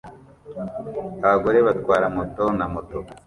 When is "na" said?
2.57-2.65